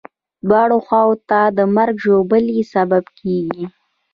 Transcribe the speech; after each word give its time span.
دواړو 0.49 0.77
خواوو 0.85 1.21
ته 1.29 1.39
د 1.57 1.59
مرګ 1.75 1.95
ژوبلې 2.05 2.59
سبب 2.73 3.03
کېږي. 3.19 3.63